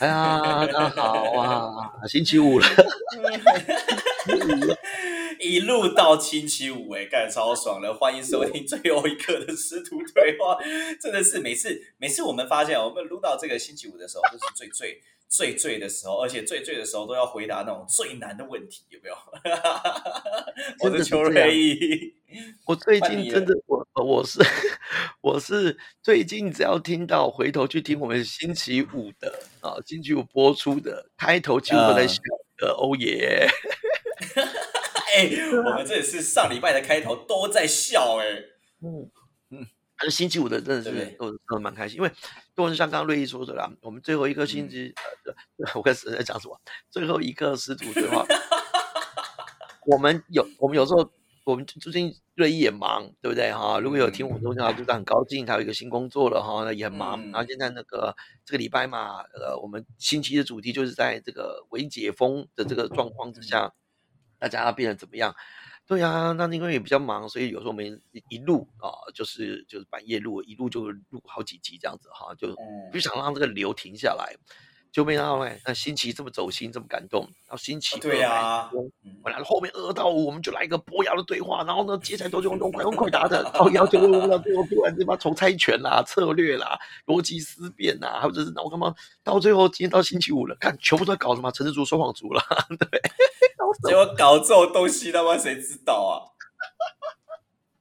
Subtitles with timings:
[0.00, 2.66] 哎呀，大家好啊，星期五了，
[5.40, 7.94] 一路到星期五，哎，干超爽了！
[7.94, 10.58] 欢迎收听最后一刻的师徒对话，
[11.00, 19.14] 真的是每次每次我们发现，我们录到这个星期五的时候，就是最最最最的时候，而且最最的时候都要回答那种最难的问题，有没有？
[20.82, 22.14] 我是邱瑞义，
[22.66, 24.40] 我最近真的，我我是
[25.22, 32.20] 我是最近只要听到回头去听我们星期五的啊，星期五播出的开头，几乎都在笑
[32.58, 33.48] 的，欧耶！
[35.16, 35.28] 哎，
[35.64, 38.26] 我们这也是上礼拜的开头都在笑，哎，
[38.82, 39.10] 嗯
[39.50, 39.66] 嗯，
[40.00, 42.10] 是星期五的真的是都都蛮开心，因为。
[42.58, 44.92] 都是像刚刚瑞意说的啦，我们最后一个星期，
[45.64, 46.60] 呃我跟谁在讲什么？
[46.90, 48.26] 最后一个师徒对话，
[49.86, 51.08] 我们有我们有时候，
[51.44, 53.78] 我们最近瑞意也忙，对不对哈？
[53.78, 57.22] 如果有听我们东西的话，就是很高兴他有一个新工作了哈，那也很忙。
[57.30, 63.72] 然后现在那个这个礼拜嘛，呃，我们星期的主题就是在这个微解封的这个状况之下，
[64.38, 65.34] 大家变得怎么样？
[65.86, 72.54] 对呀，那因为也比较忙，所以有时候我们一路啊，就是就是半夜录，一录就录好几集这样子哈，就
[72.92, 74.36] 不想让这个流停下来。
[74.90, 77.22] 就没想到哎，那新奇这么走心，这么感动。
[77.22, 78.70] 然后新奇对呀，
[79.22, 88.94] 本来后面二到五我们就来一个博雅的对话，然后呢接下来都是用快问快答的，然后要求问到最后突然这把从猜拳啦、策略啦、逻辑思辨呐，或者是那我干嘛？
[89.22, 91.50] 到最后今天到星期五了，看全部都在搞什么？
[91.52, 92.42] 陈志竹说谎族了，
[92.78, 93.00] 对。
[93.86, 96.26] 结果搞这种东西，他妈谁知道啊？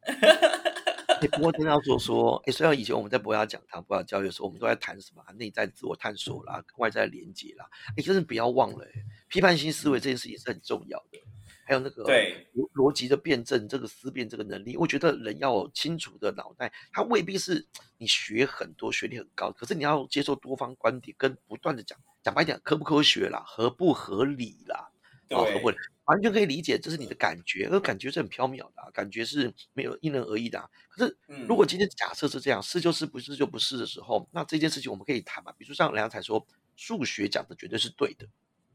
[1.32, 7.66] 不过真的要说说，哎，虽然以前我们在博雅讲堂、博雅教育的时候，我们都在谈什么内在自我探索啦、外在连接啦，
[7.96, 8.86] 哎，真是不要忘了，
[9.28, 11.20] 批判性思维这件事也是很重要的。
[11.66, 17.66] 还有那个对逻逻辑的辩证，这个思辨这个能力，我觉得人要有清楚的脑袋，他未必是
[17.98, 24.90] 你学很多、学历很高，可是你要接受多方观点，跟不断的讲，讲白点，科不科学啦，合不合理啦。
[25.30, 25.70] 啊，不
[26.08, 30.60] 完全可以理解，这是你的感觉，而感觉是很飘渺的，感觉是没有因人而异的。
[30.90, 35.52] 可是，如果今天假设是这样，是就是不是就不是的时候，那这件事情我们可以谈嘛？
[35.58, 38.26] 比如说像梁才说，数学讲的绝对是对的。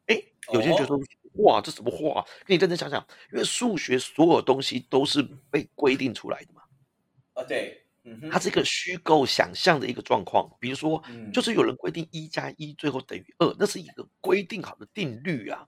[0.06, 0.22] 哎，
[0.53, 0.98] 有些人觉得说，
[1.44, 2.22] 哇，这什么话？
[2.44, 6.62] 跟你认真想想，因为数学所有东西都是被规定出来的嘛。
[7.34, 7.82] 啊，对，
[8.31, 10.54] 它是一个虚构想象的一个状况。
[10.60, 15.66] 比如说，就是有人规定一加一最后等于二，那是一个规定好的定律啊。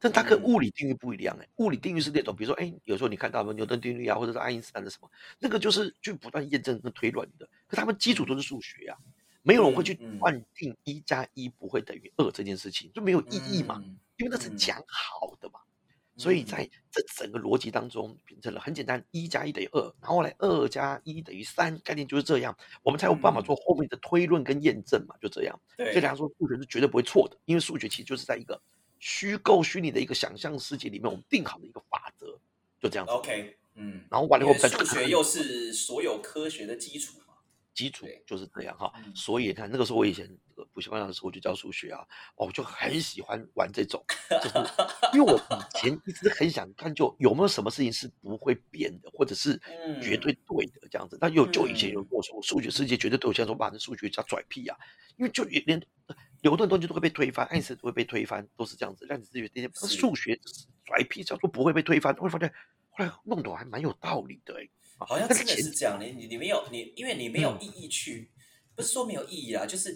[0.00, 7.48] 但它跟物理定律不一样哎，物理定律是那种，比如说，哎，有时候你看到什么牛顿定律啊，或者是爱因斯坦的什么，那个就是去不断验证跟推论的。
[7.66, 8.96] 可他们基础都是数学啊，
[9.42, 13.82] 没有人会去断定一加一不会等于二这件事情，就没有意义嘛，
[14.16, 15.60] 因为那是讲好的嘛。
[16.18, 25.60] 所以在这整个逻辑当中，变成了很简单，一加一等于二，然后来二加一等于三，概念就是这样，我们才有办法做后面的推论跟验证嘛，就这样。
[25.76, 28.58] 所以大家说数学是绝对不会错的，因为数学其实就是在一个。
[28.98, 32.38] 虚构虚拟的一个想象世界里面，我们定好的一个法则，
[32.80, 33.12] 就这样子。
[33.12, 37.34] OK，嗯，然后完了以后，数学又是所有科学的基础嘛，
[37.74, 38.92] 基础就是这样哈。
[39.14, 40.26] 所以看那个时候，我以前
[40.72, 42.00] 补习班老师我就教数学啊，
[42.36, 44.02] 哦，我就很喜欢玩这种，
[44.42, 44.54] 就是
[45.12, 49.60] 因为我以前一直很想看，就有没有什么事情是不会变的，或者是
[50.02, 51.18] 绝对对的这样子。
[51.20, 54.76] 但又就以前有跟我说，数学世界绝对对，我现在说把那数学叫拽屁啊，
[55.16, 55.86] 因为就连。
[56.46, 59.04] 牛顿东西都会被推翻，爱因斯坦都会被推翻，都是这样子。
[59.06, 59.68] 量子力学这些
[59.98, 60.38] 数学
[60.84, 62.48] 甩屁叫做不会被推翻，会发现
[62.90, 64.68] 后来弄得还蛮有道理的哎。
[64.98, 68.30] 好像真的是这样，你你你没有你，因为你没有意义去，
[68.76, 69.92] 不是说没有意义啊，就是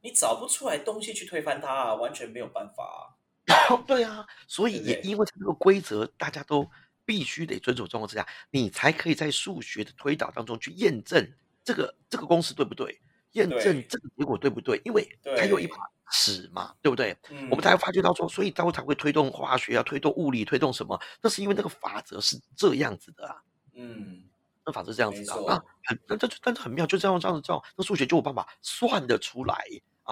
[0.00, 3.18] 你找不出来东西去推翻它，啊完全没有办法。
[3.86, 6.66] 对啊，所以也因为这个规则，大家都
[7.04, 11.30] 必须得遵守状况之下，你才可以在数学的推导当中去验证
[11.62, 13.00] 这个这个公式对不对。
[13.32, 14.80] 验证这个结果对不对？
[14.84, 15.76] 因为它有一把
[16.12, 17.16] 尺嘛，对不对？
[17.50, 21.00] 我们才会发觉到说，所以它会才会推动化学啊，推动物理，推动什么？
[21.22, 23.36] 那是因为那个法则是这样子的啊。
[23.74, 24.24] 嗯，
[24.66, 29.54] 那法则是这样子的啊，很那这但是很妙，就这样这样子这样，那数学就有办法算得出来。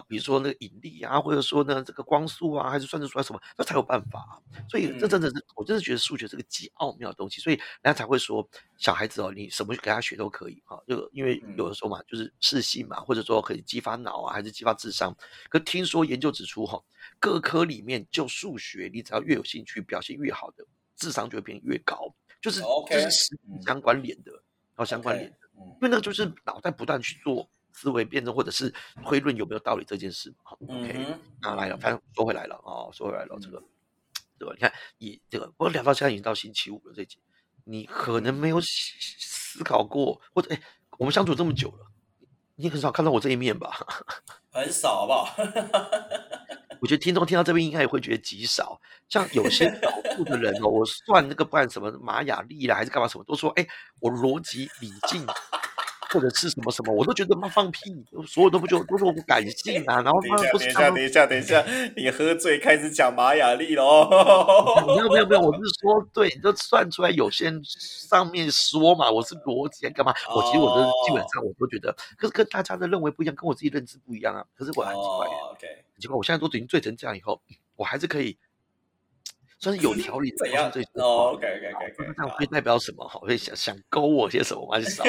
[0.06, 4.40] 比如说那个引力啊，或者说呢这个光速啊，还是算得出来什么，那才有办法。
[4.68, 7.40] 所以这真的是，我真的觉得数学是个极奥妙的东西。
[7.40, 10.78] 所以人家才会说，小孩子哦，你什么给他学都可以啊。
[10.86, 15.14] 就因为有的时候嘛，就是视性嘛，或者说可以激发脑啊，还是激发智商。
[15.48, 16.80] 可听说研究指出哈，
[17.18, 20.64] 各科里面就数学，你只要越有兴趣，表现越好的，
[20.96, 22.14] 智商就会变越高。
[22.40, 23.36] 就是就是
[23.66, 27.50] 相关联的，然后相关联的，因为那个就是脑袋不断去做。
[27.78, 31.06] 思维辩证或者是推论有没有道理这件事好，OK，
[31.40, 33.62] 那来了，反正说回来了啊，说回来了，这个
[34.36, 34.52] 对吧？
[34.56, 37.18] 你看，以这个我聊到现在已经到星期五了，这集
[37.62, 40.60] 你可能没有思考过，或者哎，
[40.98, 41.86] 我们相处这么久了，
[42.56, 43.86] 你很少看到我这一面吧？
[44.50, 45.36] 很少，好不好？
[46.80, 48.80] 我觉得听众听到这边应该也会觉得极少。
[49.08, 53.66] 像有些少数的人哦，我算那个办什么玛雅历啦，还是干嘛什么，都说哎，
[54.00, 55.24] 我逻辑理性。
[56.10, 57.80] 或者是什么什么，我都觉得妈放屁，
[58.26, 60.00] 所有都不就都是我不感性啊。
[60.00, 64.08] 然后等一下，等一下，等一下，等一下，你喝醉开始讲玛雅历喽？
[64.86, 70.14] 没有没有没有，我是说，对，你就算出来有些上面说嘛，我是逻辑干嘛？
[70.34, 74.44] 我其实我都基本上我都觉得，可是跟大家的认为不一样，跟我自己认知不一样啊。
[74.56, 77.40] 可是我很奇怪，OK，很奇怪，我现在都已经醉成这样以后，
[77.76, 78.36] 我还是可以
[79.58, 80.70] 算是有条理怎样？
[80.94, 83.06] 哦，OK OK OK，这样会代表什么？
[83.08, 84.78] 好，会想想勾我些什么吗？
[84.80, 85.04] 就少。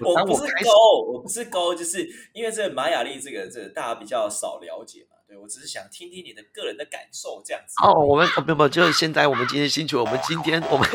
[0.00, 7.74] 我不是勾，我不是勾，就是因为这个玛雅历这个这个大家比较少了解嘛，对我只是想听听你的个人的感受这样子。
[7.82, 10.88] 哦，我们没有没有，就是现在我们今天星球，我们今天我们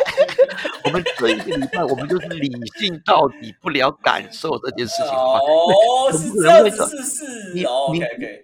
[0.86, 2.50] 我们这一个礼拜，我们就是理
[2.80, 7.65] 性到底不聊感受这件事情哦，是这样子，是是，你你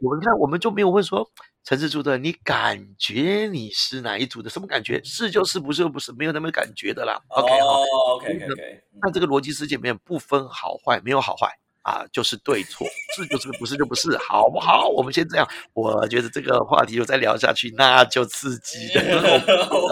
[0.01, 1.29] 我们看我们就没有会说。
[1.67, 4.49] 陈志珠的，你感觉你是哪一组的？
[4.49, 5.03] 什么感觉？
[5.03, 7.21] 是就是，不是就不是，没有那么感觉的啦。
[7.27, 7.81] OK 好
[8.15, 8.83] ，OK OK。
[9.01, 12.87] 那这个逻辑世界里面不分好坏，没有好坏啊，就是对错，
[13.17, 14.87] 是就是，不是就不是，好不好？
[14.87, 15.45] 我们先这样。
[15.73, 19.91] 我觉得这个话题又再聊下去，那就刺激了，多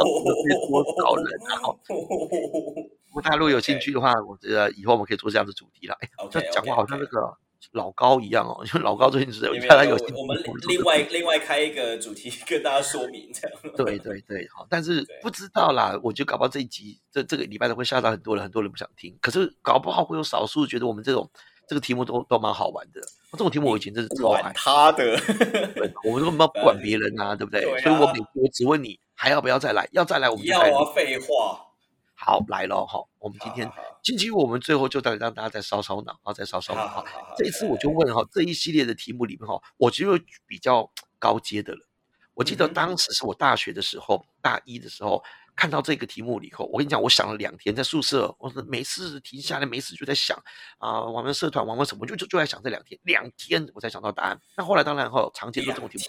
[1.04, 1.60] 少人啊！
[1.90, 5.98] 如果大家如果有兴趣的话，我觉得以后我们可以做这样的主题了。
[6.00, 7.38] 哎，这讲话好像那个。
[7.72, 13.58] 老高一样哦， 因为老高最近是，看他有我们另外另外开一个主题跟大家说明这样。
[13.76, 19.18] 对对对，好，但是不知道啦，我觉得搞不好这一集这这个礼拜都会吓到很多人，很多人不想听。
[19.22, 21.30] 可是搞不好会有少数觉得我们这种
[21.68, 23.02] 这个题目都都蛮好玩的。
[23.32, 25.20] 这种题目我以前真是超爱他的，
[26.06, 27.62] 我们根本不管别人啊，对不对？
[27.82, 29.88] 所以我每我只问你还要不要再来？
[29.92, 31.65] 要再来我们要啊，废话。
[32.26, 37.06] 好来了哈，我们今天星期五我们最后就再让大家再烧烧脑，然后再烧烧脑哈。
[37.38, 40.90] 这一次我就问哈，这一系列的题目里面哈，我觉得比较
[41.20, 41.88] 高阶的了。
[42.34, 45.24] 我记得当时是我大学的时候，大一的时候
[45.56, 50.36] 看到这个题目以后，我跟你讲，我想了两天，在宿舍，我说没事停下来，没事就在想
[50.80, 54.42] 啊，我们社团玩玩什么，就就就在想这两天，两天我才想到答案。
[54.58, 56.00] 那后来当然后常见的这种题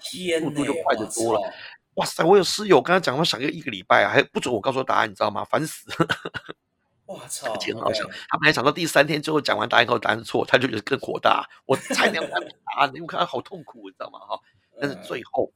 [0.41, 1.53] 目，速度就快得多了。
[1.97, 2.25] 哇塞！
[2.25, 5.45] 我有室友跟他讲，他想要一个礼拜啊，还不准我告诉答案，你知道吗？
[5.45, 5.85] 烦死！
[7.07, 8.05] 我操，挺好笑。
[8.29, 11.49] 他本来想到第三天之后讲完答案后答案错，他就觉得更火大。
[11.65, 12.37] 我才两答
[12.79, 14.19] 案，因为看他好痛苦，你知道吗？
[14.19, 14.41] 哈！
[14.81, 15.53] 但是最后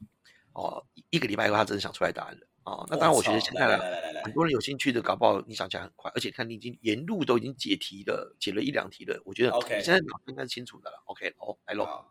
[0.52, 2.86] 哦，一个礼拜以后他真的想出来答案了啊！
[2.88, 11.02] 那当然，我觉得现在来很多人有兴趣的，搞不好你想起来很快，而且看你已经沿路都已经解题了，解了一两题了，我觉得 OK，现在脑应该是清楚的了。
[11.04, 12.06] OK，哦，来喽。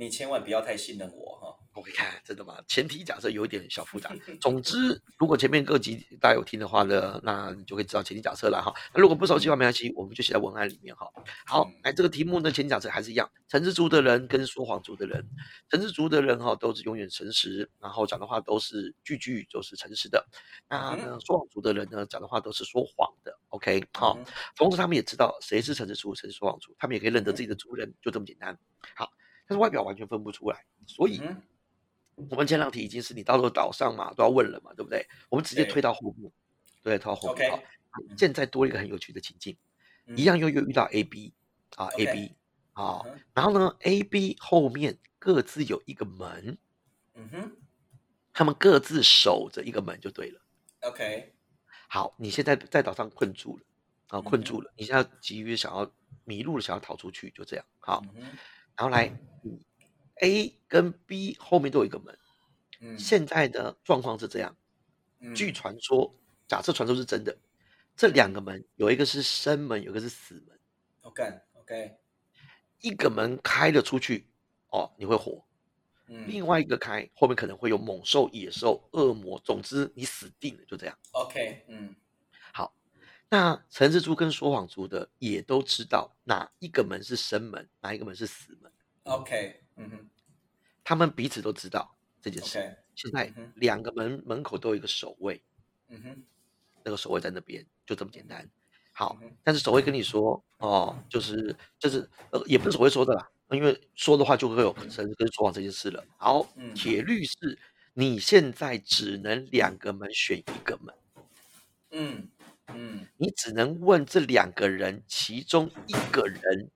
[0.00, 1.54] 你千万不要太信任我哈！
[1.74, 2.58] 我看真的吗？
[2.66, 4.10] 前提假设有一点小复杂。
[4.40, 8.72] 总之，如果前面各级大家有听的话呢，那你就可以知道前提假设了哈。
[8.94, 11.06] 那如果不熟悉的话，没关系，我们就写在文案里面哈。
[11.44, 15.22] 好，来这个题目呢，前提假设还是一样，诚实族的人跟说谎族的人，
[15.68, 20.26] 诚实族的人哈都是永远诚实，然后讲的话都是句句都是诚实的。
[20.66, 23.38] 那呢，说谎族的人呢，讲的话都是说谎的。
[23.50, 24.18] OK，好，
[24.56, 28.58] 同时他们也知道谁是诚实族，谁是说谎族，他们也可以认得自己的族人，就这么简单。
[28.96, 29.12] 好。
[29.50, 31.20] 但是外表完全分不出来，所以
[32.14, 35.04] 我们前两题已经是你到时候岛上嘛都要问了嘛，对不对？
[35.28, 36.30] 我们直接推到后面，
[36.84, 37.50] 对，推到后面。
[37.50, 37.58] 好，
[38.16, 39.56] 现在多一个很有趣的情境，
[40.14, 41.34] 一样又又遇到 A、B
[41.74, 42.36] 啊，A、B
[42.74, 43.02] 啊，
[43.34, 46.56] 然后呢，A、B 后面各自有一个门，
[47.14, 47.56] 嗯哼，
[48.32, 50.40] 他们各自守着一个门就对了。
[50.82, 51.34] OK，
[51.88, 53.64] 好，你现在在岛上困住了
[54.10, 57.66] 啊，困住了，你现在急于想要迷路了，想要逃出去，就这样。
[57.80, 58.00] 好，
[58.80, 59.14] 然后来。
[60.22, 62.18] A 跟 B 后面都有一个门，
[62.80, 64.54] 嗯，现在的状况是这样，
[65.34, 66.14] 据传说，
[66.46, 67.34] 假设传说是真的，
[67.96, 70.60] 这两个门有一个是生门，有一个是死门。
[71.00, 71.96] OK，OK，
[72.82, 74.26] 一个门开了出去，
[74.68, 75.42] 哦，你会活，
[76.08, 80.98] 嗯，另外一个开，后面可能会有猛兽、野兽、恶魔，总之你死定了，就这样。
[81.12, 81.96] OK，嗯，好，
[83.32, 88.70] 那陈志珠跟说谎族的也都知道哪一个门是生门，哪一个门是死门。
[89.04, 90.10] OK，嗯哼，
[90.82, 92.76] 他们彼此都知道这件事。
[92.96, 95.40] 现在两个门门口都有一个守卫，
[95.88, 96.24] 嗯哼，
[96.84, 98.50] 那个守卫在那边，就这么简单。
[98.92, 106.04] 好，但是守卫跟你说，哦，就是就是呃，也不是守卫说的啦，因为说的话就会有诚实跟说谎这件事了。
[106.18, 106.44] 好，
[106.74, 107.56] 铁律是，
[107.94, 110.94] 你现在只能两个门选一个门，
[111.92, 112.28] 嗯
[112.74, 116.70] 嗯，你只能问这两个人其中一个人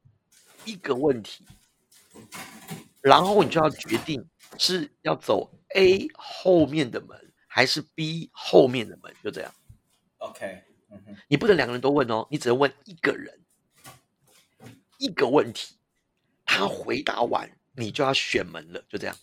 [0.64, 1.44] 一个问题。
[3.00, 4.24] 然后你就要决定
[4.56, 9.52] 是要走 A 后面的门，还是 B 后面的门，就这样。
[10.18, 13.40] OK，嗯你不能两个人都问哦，你只能问一个人
[14.98, 15.74] 一个问题，
[16.46, 19.16] 他回答完你就要选门了，就这样。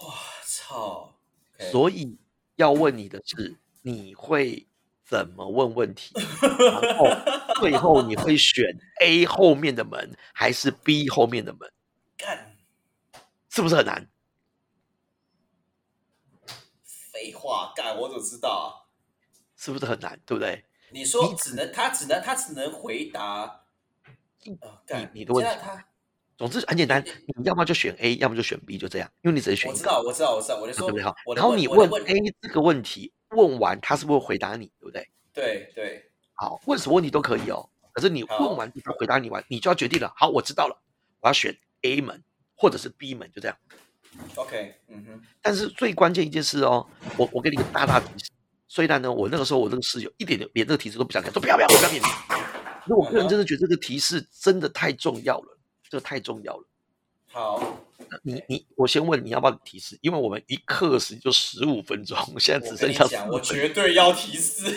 [0.00, 0.14] 哇
[0.44, 1.14] 操！
[1.70, 2.18] 所以
[2.56, 4.66] 要问你的是，你会
[5.12, 6.14] 怎么问问题？
[6.40, 7.06] 然后
[7.60, 8.64] 最后你会选
[9.02, 11.70] A 后面的门，还是 B 后面的门？
[12.16, 12.56] 干，
[13.50, 14.08] 是不是很难？
[16.86, 18.88] 废话，干，我怎么知道啊？
[19.54, 20.18] 是不是很难？
[20.24, 20.64] 对不对？
[20.92, 23.64] 你说你只能他只能他只能回答，
[24.42, 24.56] 你
[25.12, 25.52] 你的问题。
[25.60, 25.86] 他
[26.38, 27.04] 总之很简单，
[27.36, 29.70] 你要么就选 A，要么就选 B，就这样，因为你只能选。
[29.70, 31.04] 我知道，我知道，我知道，我就说对不对？
[31.04, 34.66] 好，然后你问 A 这个问题，问完他是不是回答你？
[34.80, 35.08] 对不对？
[35.32, 36.10] 对对。
[36.34, 37.68] 好，问什么问题都可以哦。
[37.92, 40.12] 可是你问完他回答你完，你就要决定了。
[40.16, 40.82] 好，我知道了，
[41.20, 42.22] 我要选 A 门
[42.54, 43.56] 或者是 B 门，就这样。
[44.36, 45.22] OK，嗯哼。
[45.40, 46.86] 但是最关键一件事哦，
[47.16, 48.30] 我我给你个大大提示。
[48.68, 52.02] 虽然呢，我那个时候我那个室友一点连这个提示都不想看，说不要不要不要念。
[52.86, 55.58] 那我个人真的觉得这个提示真的太重要了，
[55.88, 56.64] 这个太重要了。
[57.32, 57.80] 好，
[58.22, 64.76] 你你我先问你要不要提示，因为我们一课时就十五分钟，现在只剩下讲，我绝对要提示。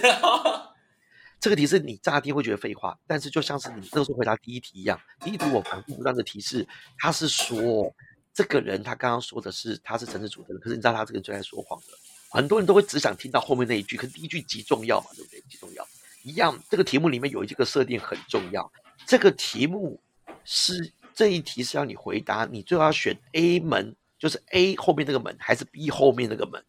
[1.38, 6.66] 这个提示你乍听会觉得废话，但是就像是你那时候回答第一题一样，第一题我反复不断的提示，
[6.98, 7.94] 他是说
[8.34, 11.88] 这个人他刚刚说的是他是城市主的人，可是你知道他这个人最爱说谎的。
[12.30, 15.42] 很多人都会只想听到后面那一句，可是第一句极重要嘛，对不对？
[15.50, 15.86] 极重要。
[16.24, 18.72] 一样，这个题目里面有一个设定很重要。
[19.06, 20.02] 这个题目
[20.44, 26.64] 是这一题是要你回答，你最后要选 A 门，就是 A 后面那个门，还是 B 后面那个门？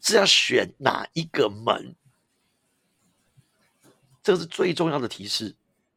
[0.00, 1.96] 是要选哪一个门？
[4.22, 5.56] 这个是最重要的提示。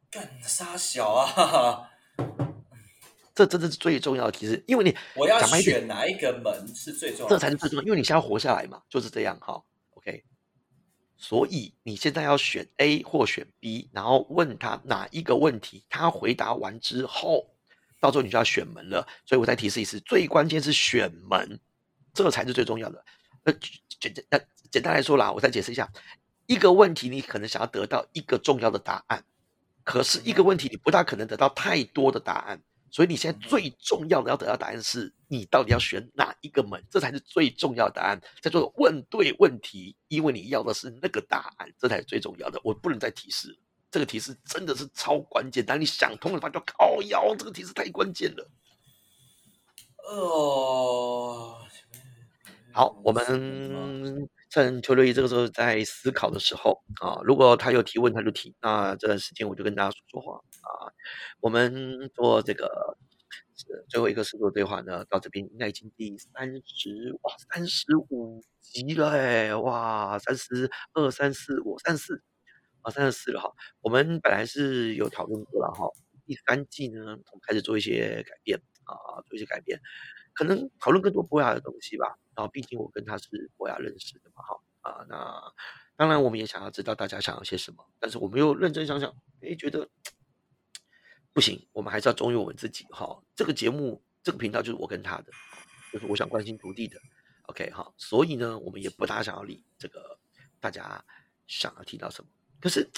[0.09, 1.91] 干啥小啊？
[3.33, 9.61] 这真的是最重要的提示，因为你我要选哪一个门是最重要，这才是最重要，因为你现在活下来嘛，就是这样哈。
[9.95, 10.23] OK，
[11.17, 17.45] 所以你现在要选 A 或选 B，然后问他哪一个问题，他回答完之后，
[18.05, 19.07] 到时候你就要选门了。
[19.25, 21.59] 所以我再提示一次，最关键是选门，
[22.13, 23.03] 这个才是最重要的。
[23.45, 23.53] 呃，
[23.99, 25.89] 简简呃简单来说啦，我再解释一下，
[26.45, 29.23] 一个问题你可能想要得到一个重要的答案，
[29.83, 32.61] 可是一个问题你不大可能得到太多的答案。
[32.91, 38.21] 所以你现在最重要的要得到答案是，你到底要选哪一个门，这才是最重要的答案。
[38.41, 42.61] 在做问对问题，因为你要的是那个答案，这才是最重要的。
[42.63, 43.53] 我不能再提示，
[43.95, 45.65] 这个提示真的是超关键。
[45.65, 48.51] 当你想通了，发觉靠腰，这个提示太关键了。
[50.03, 51.57] 哦，
[52.73, 54.27] 好，我们。
[54.49, 58.55] 趁邱六一这个时候在思考的时候啊，如果他有提问，他就提。
[58.61, 60.87] 那这段时间我就跟大家说说话啊。
[61.41, 62.97] 我们做这个
[63.89, 72.23] 最后一个视图对话呢，到这边应该已经第三十哇三十五集了哎哇三十二三四五三四
[72.85, 73.51] 啊三十四了哈。
[73.81, 75.89] 我们本来是有讨论过了哈，
[76.25, 79.81] 第三季呢，我们开始做一些改变啊，做一些改变。
[80.33, 85.53] 可能讨论更多博雅的东西吧，然后毕竟我跟他是博雅认识的嘛，哈啊，那
[85.95, 89.09] 当然我们也想要知道大家想要些什么，但是我们又认真想想，
[89.41, 89.89] 哎，觉得
[91.31, 95.31] 不行，我们还是要忠于我们自己，哈，这个节目这个频道就是我跟他的，
[95.93, 96.99] 就是我想关心徒弟的
[97.43, 100.19] ，OK 哈，所以呢，我们也不大想要理这个
[100.59, 101.01] 大家
[101.47, 102.29] 想要听到什么，
[102.65, 102.89] 可是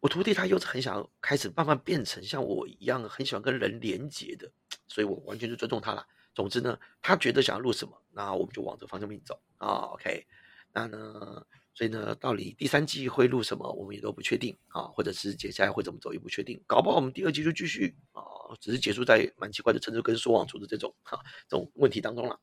[0.00, 4.50] 我徒弟他又是很想开始慢慢变成像我一样很喜欢跟人连接的，
[4.88, 6.04] 所以我完全就尊重他了。
[6.34, 9.94] 总之呢，他觉得想要录什么，那我们就往这方向面走啊。
[9.94, 10.26] OK，
[10.72, 18.20] 那呢，所以呢，到底第三季会录什么，我们也都不确定啊，或者是接下来会怎么走也不确定，搞不好我们第二季就继续啊，
[18.60, 22.40] 只是结束在蛮奇怪的陈述跟说谎出的这种哈这种问题当中了。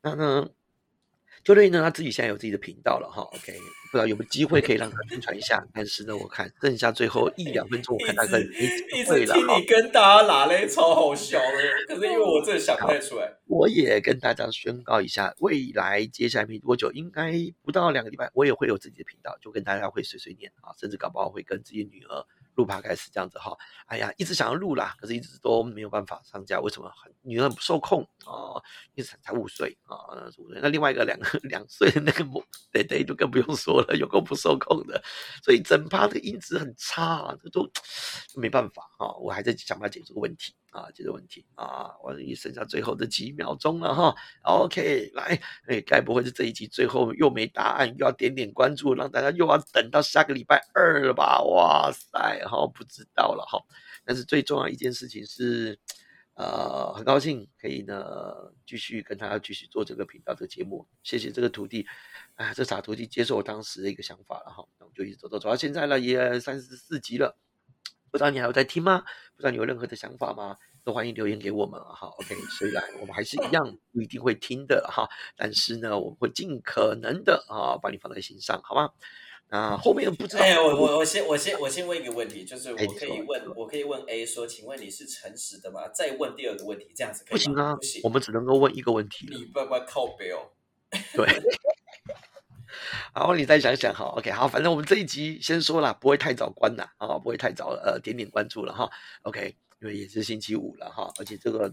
[0.00, 0.48] 那呢？
[1.46, 3.52] 就类呢，他自己现在有自己的频道了哈，OK，
[3.92, 5.64] 不知道有没有机会可以让他宣传一下。
[5.72, 11.94] 但是呢，我看剩下最后一两分钟，我看他可以一直听你跟大家拉嘞，超好笑的。
[11.94, 22.26] 可是因为我真的想不太出来，我也跟大家宣告一下，未来接下来没多久，应该不到两个礼拜，我也会有自己的频道，就跟大家会碎碎念啊，甚至搞不好会跟自己女儿。
[22.56, 26.58] 录趴开始这样子哈，哎呀，一直想要录啦，可是一直都没有办法上架。
[26.58, 27.14] 为什么很？
[27.22, 28.54] 女儿不受控啊，
[28.94, 29.96] 一直才五岁啊，
[30.38, 30.60] 五岁。
[30.62, 35.02] 那另外一个两个两岁的那个母对对，就更不用说了，有够不受控的，
[35.42, 37.68] 所以整趴的音质很差，这都
[38.36, 39.12] 没办法啊。
[39.20, 41.90] 我还在想办法解决这个问题啊，这个问题啊。
[42.02, 44.14] 我也剩下最后的几秒钟了哈。
[44.42, 51.42] OK，来，哎，该不会是这一集最后又没答案，又要点点关注，让大家又要等到下个礼拜二了吧？
[51.42, 52.44] 哇塞！
[52.46, 53.58] 好，不知道了哈。
[54.04, 55.78] 但是最重要一件事情是，
[56.34, 58.34] 呃，很高兴可以呢
[58.66, 60.86] 继续跟他继续做这个频道的节目。
[61.02, 61.86] 谢谢这个徒弟，
[62.34, 64.64] 哎，这傻徒弟接受我当时的一个想法了哈。
[64.78, 67.36] 那我们就一直走走走到现在了，也三十四集了。
[68.16, 69.04] 不知道你还有在听吗？
[69.36, 70.56] 不知道你有任何的想法吗？
[70.82, 72.08] 都欢迎留言给我们哈。
[72.16, 75.06] OK，虽然我们还是一样不一定会听的哈，
[75.36, 78.90] 但是呢，我们会尽可能的啊，把你放在心上，好吗？
[79.50, 80.42] 啊后面不知道。
[80.42, 85.86] 哎，我我我先我先我先问一个问题，就是我可以问我可以问 A 说，请问你是诚实的吗？
[85.88, 87.36] 再问第二个问题，这样子可以吗？
[87.36, 89.26] 不行啊，不行，我们只能够问一个问题。
[89.28, 90.48] 你不要靠背哦。
[91.14, 91.26] 对。
[93.12, 94.04] 好，你再想想哈。
[94.16, 98.90] OK，好，反正我们这一集先说了，不会太早关了啊，不会太早呃点点关注了哈。
[99.22, 101.70] OK，因为也是星期五了哈，而且这个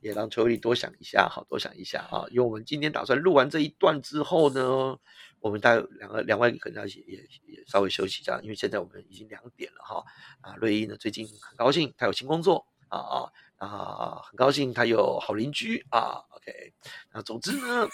[0.00, 2.26] 也让秋丽多想一下哈，多想一下哈。
[2.30, 4.96] 因为我们今天打算录完这一段之后呢。
[5.42, 7.16] 我们待两个两位可能要也
[7.46, 10.04] 也稍微休息一下，因为现在我们已经两点了哈。
[10.42, 16.24] 啊，瑞一呢最近很高兴，他有新工作啊啊啊，很高兴他有好邻居啊。
[16.30, 16.72] OK，
[17.12, 17.86] 那总之呢，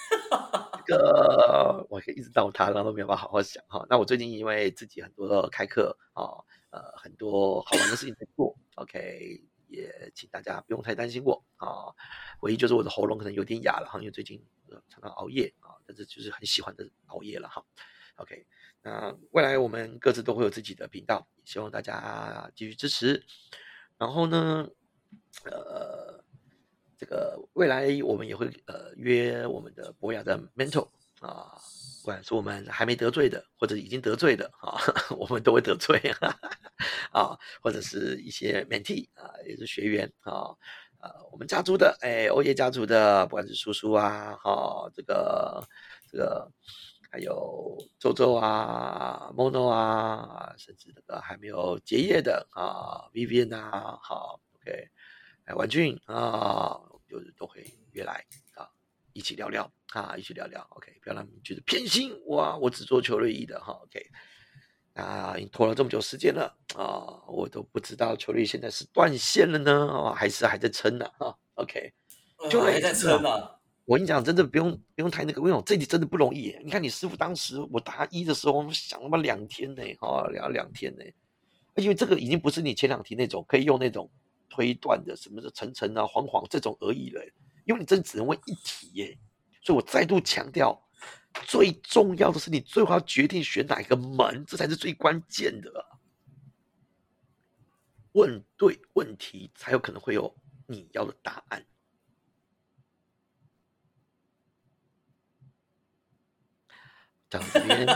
[0.87, 3.85] 这个我可以一直到他，然后都没有办法好好想哈。
[3.91, 6.39] 那我最近因为自己很多开课啊，
[6.71, 8.57] 呃，很多好玩的事情在做。
[8.77, 11.91] OK，也请大家不用太担心我啊。
[12.43, 14.41] 唯一就是我的喉咙可能有点哑了哈，因为最近
[14.89, 15.75] 常常熬夜啊。
[15.85, 17.65] 但是就是很喜欢的熬夜了哈
[18.17, 18.47] ，OK，
[18.83, 23.25] 那未来我们各自都会有自己的频道，希望大家继续支持。
[23.99, 24.69] 然后呢，
[25.45, 26.23] 呃，
[26.97, 30.89] 这个未来我们也会呃约我们的博雅的 mentor
[31.21, 31.53] 啊，
[32.03, 34.79] 不管是我们还没得罪的，或者已经得罪的啊，
[35.17, 35.99] 我们都会得罪
[37.13, 40.55] 啊，或者是一些 mentee 啊，也是学员啊。
[40.99, 45.63] 呃，我们家族的，哎，欧耶家族的，不管是叔叔啊，哈，这个，
[46.11, 46.51] 这个，
[47.11, 54.89] 还有周周啊，mono 啊，甚至那个还没有结业的啊，Vivian 啊，好，OK，
[55.47, 58.25] 哎，婉俊啊，就是都会约来
[58.55, 58.69] 啊，
[59.13, 64.05] 一起聊聊啊，一起聊聊，OK，不要让他们觉得偏心，哇，我只做球类一的哈，OK。
[64.95, 71.07] 啊，已经拖了这么久时间了啊，我都不知道球队现在是断线了呢，啊，还是还在撑呢？
[71.19, 71.93] 哈，OK，
[72.51, 73.29] 就还在撑呢。
[73.85, 76.59] 我跟你讲，真的不用不用太那个，因为这里真的不容易。
[76.65, 81.05] 你看你师傅当时我大一的时候，我们想他妈两天呢，哈，聊两天呢，
[81.77, 84.11] 因为这个已经不是你前两题那种可以用那种
[84.49, 87.23] 推断的，什么是层层啊、黄黄这种而已了，
[87.65, 89.19] 因为你真只能问一题耶，
[89.63, 90.83] 所以我再度强调。
[91.45, 95.71] 最重要的是，你最后要决定选哪一个门，这才是最关键的。
[98.13, 100.35] 问对问题，才有可能会有
[100.67, 101.67] 你要的答案。
[107.29, 107.87] 张边，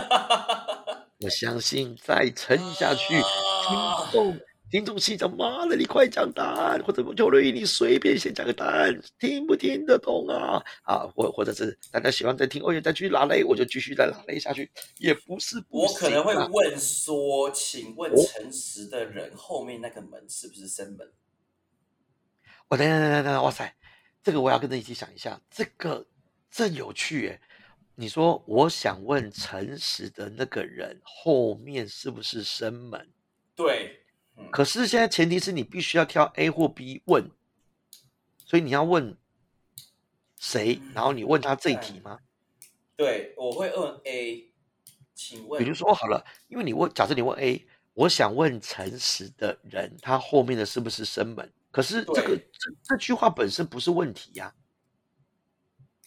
[1.21, 3.15] 我相信再撑下去，
[3.67, 4.39] 听众。
[4.71, 10.63] 听众心讲：“妈的，你快讲答案，或者邱瑞，你随便先讲个答案，听不听得懂啊？
[10.85, 21.13] 啊，或或者是大家喜欢再听，哦，再继续拉雷，我就继续再拉雷下去，也不是不我可能会问说，请问诚实的人后面那个门是不是生门？
[22.69, 23.75] 我等等等等，哇塞，
[24.23, 26.07] 这个我要跟着一起想一下，这个
[26.49, 27.41] 真有趣诶。
[27.97, 33.11] 你说，我想问诚实的那个人后面是不是生门？
[33.57, 33.97] 对。
[34.51, 37.31] 可是现在前提是你必须要挑 A 或 B 问，
[38.45, 39.17] 所以你要问
[40.37, 42.19] 谁，然后你问他这一题吗？
[42.97, 44.53] 对，我会问 A，
[45.15, 51.53] 请问，比如说好了，因为你问，假设你问 A，我想问诚实的人，他后面的是不是生门？
[51.71, 54.55] 可是这个这这句话本身不是问题呀。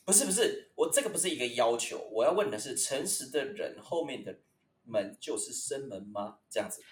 [0.05, 4.37] 不是不是，我这个不是一个要求，我要问的是诚实的人后面的
[4.83, 6.39] 门就是生门吗？
[6.49, 6.83] 这样子。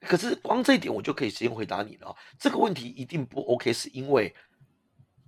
[0.00, 2.14] 可是光这一点，我就可以直接回答你了。
[2.38, 4.34] 这个问题一定不 OK，是因为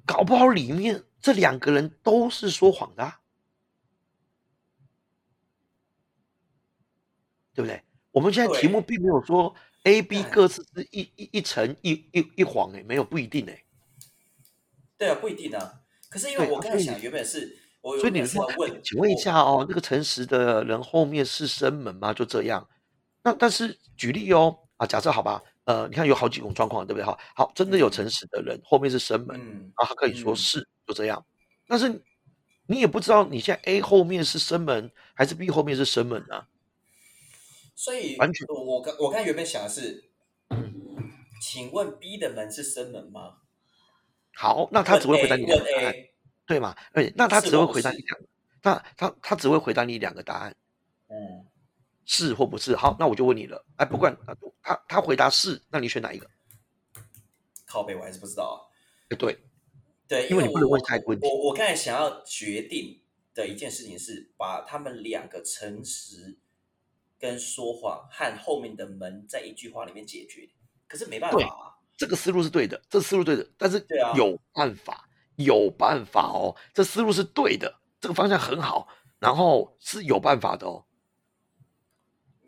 [0.06, 3.14] 搞不好里面这两个人都是说谎的，
[7.52, 7.82] 对不对？
[8.12, 9.54] 我们现在题目并没有说
[9.84, 13.64] A、B 各自是一一一层一一一谎哎，没有不一定哎。
[14.96, 15.80] 对啊，不一定啊。
[16.08, 22.12] 可是因为我刚才想，原本是我，所以你是问，请问一下哦，那个诚实的人后面是生门吗？
[22.12, 22.68] 就这样。
[23.22, 27.04] 那但是举例哦啊，假设好吧，呃，你看有好几种状况，对不对？
[27.04, 31.24] 哈，好，真的有诚实的人后面是生门啊，他可以说是就这样。
[31.66, 32.02] 但是
[32.66, 36.48] 你也不知道你现在 A 后面是生门还是 B 后面是生门啊？
[37.76, 40.04] 所以完全，我刚我刚原本想的是，
[41.42, 43.36] 请问 B 的门是生门吗？
[44.34, 45.94] 好，那他只会回答你两个答案，
[46.46, 46.74] 对吗？
[46.92, 48.26] 哎，那他只会回答你两个，
[48.62, 50.56] 那他他只会回答你两个答案，
[51.08, 51.46] 嗯。
[52.12, 52.74] 是或不是？
[52.74, 53.64] 好，那我就问你了。
[53.76, 54.16] 哎，不管
[54.60, 56.28] 他他回答是，那你选哪一个？
[57.64, 58.58] 靠背我还是不知道啊。
[59.10, 59.38] 哎，对
[60.08, 61.24] 对，因为你不能问太问题。
[61.24, 63.00] 我我刚才想要决定
[63.32, 66.36] 的一件事情是，把他们两个诚实
[67.16, 70.50] 跟说谎和后面的门在一句话里面解决。
[70.88, 71.78] 可是没办法啊。
[71.96, 78.88] 这个思路是对的，这思路对的，但是有办法，有办法哦，这思路是对的，这个方向很好，
[79.20, 80.84] 然后是有办法的哦，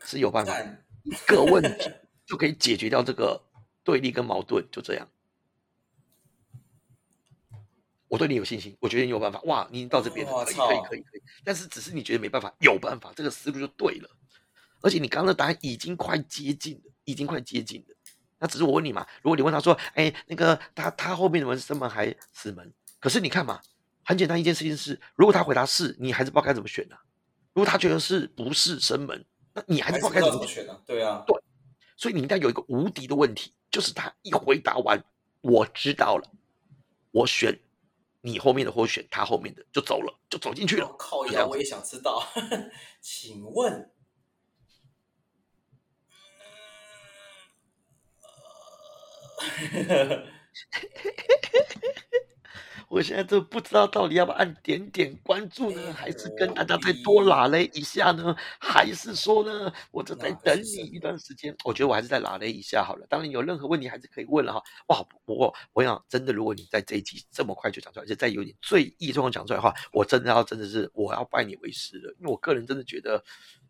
[0.04, 0.58] 是有办法，
[1.04, 1.90] 一个问题
[2.26, 3.42] 就可以解决掉这个
[3.84, 5.08] 对立跟矛盾，就这样。
[8.08, 9.40] 我对你有信心，我觉得你有办法。
[9.44, 11.22] 哇，你已经到这边了，可以，可以，可以，可以。
[11.42, 14.10] 但是只是你觉得没办法，有办法，这个思路就对了。
[14.82, 17.96] 而且你刚刚的答案已经快接近了，已经快接近了。
[18.38, 22.70] 那只是我问你嘛，如果你问他说，哎，那个他他后面的门是生门还是死门？
[23.00, 23.60] 可是你看嘛，
[24.04, 26.96] 很简单一件事情是，如果他回答是，你还是不知道该怎么选呢、
[27.54, 30.66] 如果他觉得是不是生门，那你还是不知道怎么选。
[30.66, 30.82] 呢？
[30.86, 31.24] 对啊，
[31.96, 35.02] 所以你应该有一个无敌的问题，就是他一回答完，
[35.40, 36.28] 我知道了，
[37.10, 37.60] 我选
[38.22, 40.96] 你后面的或选他后面的，就走了，就走进去了我。
[40.96, 42.26] 靠呀，我也想知道，
[43.00, 43.90] 请问，
[49.88, 50.24] 呃
[52.92, 58.36] 我现在都不知道到底要不要按点点关注呢，还是跟大家再多拉嘞一下呢？
[58.60, 61.56] 还是说呢，我就再等你一段时间？
[61.64, 63.06] 我觉得我还是再拉嘞一下好了。
[63.08, 64.62] 当然有任何问题还是可以问了哈。
[64.88, 73.24] 哇，不过我想真的，如果你在这一集这么快就讲出来，而且再有点醉意状况讲出来的话，我真的要真的是我要拜你为师了，因为我个人真的觉得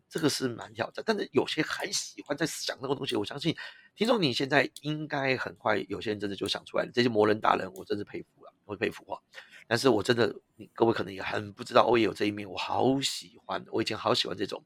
[0.09, 1.01] 这个是蛮挑战。
[1.07, 3.55] 但是有些很喜欢在想那个东西，我相信
[3.95, 6.91] 听众你现在应该很快，有些人真的就想出来了。
[6.93, 8.42] 这些魔人达人，我真是佩服
[8.75, 9.21] 佩服哈。
[9.67, 14.63] 但是我真的，你各位可能也很不知道，我也有这一面，我好喜欢，我以前好喜欢这种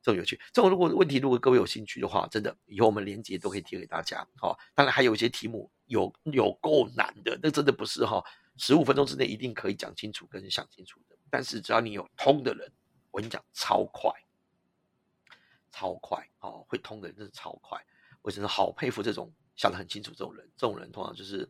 [0.00, 0.40] 这种有趣。
[0.52, 4.26] 这种如果问题，如果各位有兴趣的话，真的以后我们连接都可以贴给大家。
[4.36, 8.22] 好、当然还有一些题目有有够难的，那真的不是哈，
[8.56, 11.16] 十五分钟之内一定可以讲清楚跟想清楚的。
[11.30, 12.72] 但是只要你有通的人，
[13.10, 14.10] 我跟你讲超快，
[15.72, 17.84] 超快哦，会通的人真的超快。
[18.22, 21.48] 我真的好佩服这种想得很清楚这种人，这种人通常就是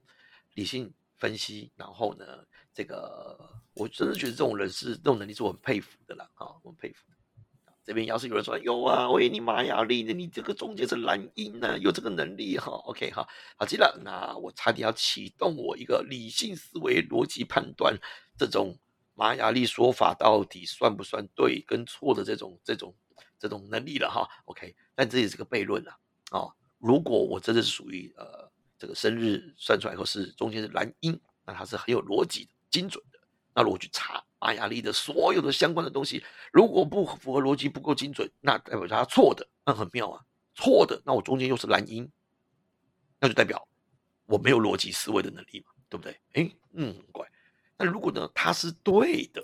[0.54, 2.24] 理性分析，然后呢，
[2.72, 3.38] 这个
[3.74, 7.16] 我真的觉得这种人是这种能力是我很佩服的啦，啊，我很佩服的。
[7.84, 13.26] 这边要是有人说有啊，喂你玛雅丽，你这个中间是蓝鹰呢，有这个能力哈，OK 哈，
[13.56, 17.98] 好极了，那我差点要启动我一个理性思维逻辑判断
[18.36, 18.78] 这种
[19.14, 22.94] 玛雅历说法到底算不算对跟错的这种这种
[23.38, 25.96] 这种能力了哈，OK，但这也是个悖论啊，
[26.30, 33.18] 哦，如果我真的是属于呃这个生日算出来以后是中间是蓝鹰，那它是很有逻辑的、精准的。
[33.54, 40.24] 那如果去查玛雅历的所有的相关的东西，如果不符合逻辑、不够精准，那代表它错的，那很妙啊。
[40.54, 42.10] 错的，那我中间又是蓝鹰，
[43.20, 43.68] 那就代表
[44.26, 46.20] 我没有逻辑思维的能力嘛，对不对？
[46.32, 47.24] 诶，嗯，很怪。
[47.76, 49.40] 那如果呢，它是对的，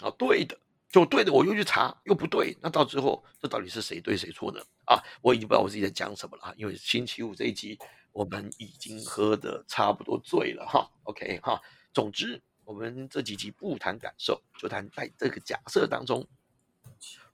[0.00, 4.60] 啊，对的，就对的，我又去查，又不对，那到最后这到底是谁对谁错呢？
[4.84, 7.78] 啊，我已经不知道我自己在讲什么了哈，因为星期五这一集
[8.18, 11.62] 我们已经喝的差不多醉了哈，OK 哈。
[11.92, 16.26] 总之，我们这几集不谈感受，就谈在这个假设当中，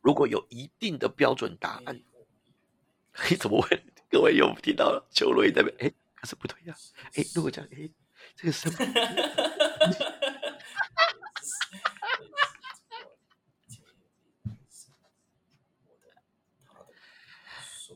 [0.03, 2.03] 如果有一定的标准答案，
[3.15, 3.83] 嘿，怎么会？
[4.11, 5.09] 各位有听到了？
[5.11, 6.77] 秋瑞那边，哎，可是不对呀、
[7.15, 7.89] 哎，如果这样，哎，
[8.37, 8.77] 这个什么？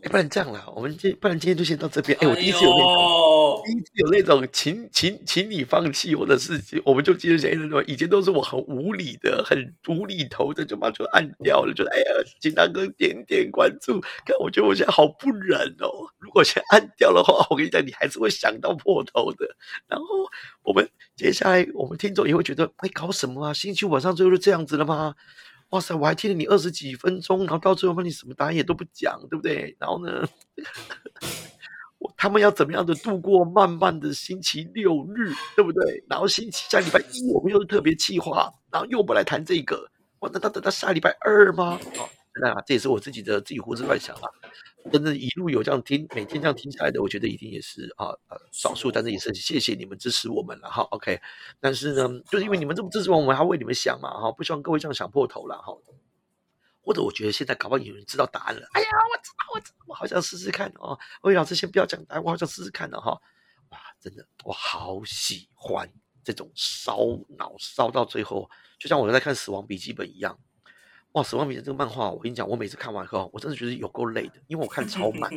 [0.02, 2.16] 哎，不然这样啦，我们今不然今天就先到这边。
[2.20, 2.94] 哎，我第一次有那种。
[2.94, 12.04] 种第一次有那种请请请你放弃我的事情，我们就接着讲那种以前都是我很无理的、很无厘头的，就把就按掉了，就哎呀，
[12.40, 14.00] 请大哥点点关注。
[14.24, 19.56] 但我觉得我现在好不忍哦，如果先按掉的话，我跟你讲，你还是会想到破头的。
[19.88, 20.06] 然后
[20.62, 23.52] 我们接下来，我们听众也会觉得，哎，搞什么啊？
[23.52, 25.14] 星期五晚上最后就这样子了吗？
[25.70, 29.76] 哇塞，我还听了你二十几分钟，然后到最后问你什么答案也都不讲，对不对？
[29.78, 30.26] 然后呢？
[31.98, 36.04] 我他们要怎么样的度过漫漫的星期六日，对不对？
[36.08, 41.76] 然后星期下礼拜一我们又是特别计划，然后又不来谈这个，哇，那他等到下礼拜二吗？
[41.98, 42.08] 哦，
[42.40, 44.30] 那这也是我自己的自己胡思乱想啊。
[44.90, 50.82] 真的，一路有这样听，每天这样听下来的，我觉得一定也是啊呃少数，但是也是谢谢你们支持我们了哈。
[50.90, 51.20] OK，
[51.60, 55.72] 但是呢，就是因为你们这么支持我们，我们还为你们想嘛哈，不希望各位这样想破头了哈。
[56.80, 60.98] 或者我觉得现在搞不好有人知道答案了，哎呀，我知道，我知道，我好想试试看哦。
[61.20, 63.10] 魏老师先不要讲答案，我好想试试看的哈。
[63.68, 65.86] 哇，真的，我好喜欢
[66.24, 66.98] 这种烧
[67.36, 68.48] 脑烧到最后，
[68.78, 70.38] 就像我在看《死亡笔记本》一样。
[71.12, 75.30] 哇，《死亡笔记本》这个漫画，我跟你讲，我每次看完后，我真的觉得有够累的，因为我看超 慢。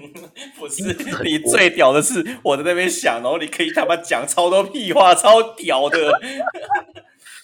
[0.58, 0.84] 不是
[1.24, 6.20] 你最屌的是我在那边想，然后你可以他妈讲超多屁话，超屌的。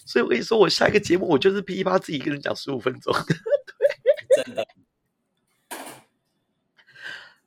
[0.05, 3.13] 所以我跟你说，我下一个节目我就是噼啪自己一个人讲十五分钟。
[4.45, 4.67] 真的，